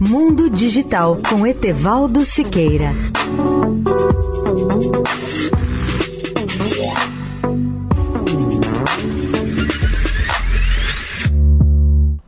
[0.00, 2.92] Mundo Digital com Etevaldo Siqueira.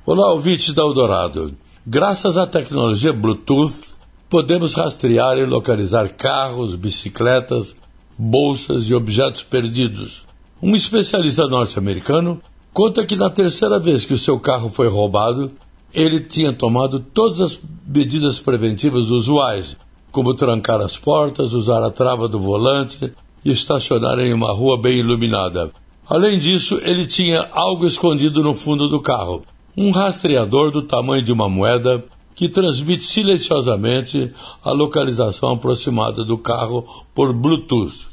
[0.04, 1.54] Olá, ouvintes da Eldorado.
[1.87, 3.95] Graças à tecnologia Bluetooth,
[4.29, 7.77] podemos rastrear e localizar carros, bicicletas,
[8.19, 10.25] bolsas e objetos perdidos.
[10.61, 12.43] Um especialista norte-americano
[12.73, 15.53] conta que na terceira vez que o seu carro foi roubado,
[15.93, 19.77] ele tinha tomado todas as medidas preventivas usuais,
[20.10, 23.12] como trancar as portas, usar a trava do volante
[23.45, 25.70] e estacionar em uma rua bem iluminada.
[26.09, 29.42] Além disso, ele tinha algo escondido no fundo do carro,
[29.77, 34.33] um rastreador do tamanho de uma moeda que transmite silenciosamente
[34.64, 38.09] a localização aproximada do carro por Bluetooth.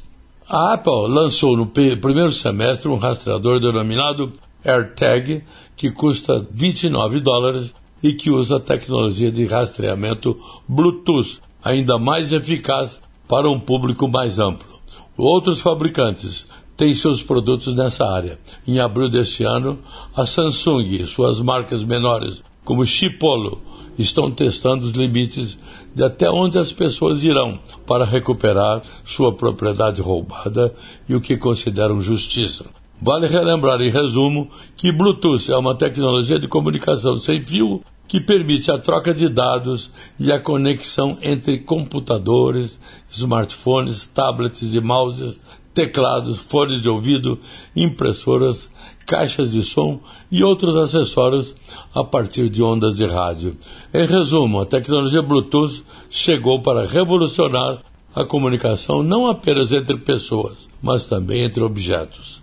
[0.48, 4.32] A Apple lançou no primeiro semestre um rastreador denominado
[4.64, 5.42] AirTag,
[5.76, 10.36] que custa 29 dólares e que usa tecnologia de rastreamento
[10.68, 14.78] Bluetooth, ainda mais eficaz para um público mais amplo.
[15.16, 18.38] Outros fabricantes tem seus produtos nessa área.
[18.66, 19.78] Em abril deste ano,
[20.16, 23.60] a Samsung e suas marcas menores, como Chipolo,
[23.98, 25.58] estão testando os limites
[25.92, 30.72] de até onde as pessoas irão para recuperar sua propriedade roubada
[31.08, 32.64] e o que consideram justiça.
[33.00, 38.70] Vale relembrar, em resumo, que Bluetooth é uma tecnologia de comunicação sem fio que permite
[38.70, 45.40] a troca de dados e a conexão entre computadores, smartphones, tablets e mouses
[45.78, 47.38] teclados, fones de ouvido,
[47.76, 48.68] impressoras,
[49.06, 51.54] caixas de som e outros acessórios
[51.94, 53.56] a partir de ondas de rádio.
[53.94, 57.80] Em resumo, a tecnologia Bluetooth chegou para revolucionar
[58.12, 62.42] a comunicação não apenas entre pessoas, mas também entre objetos.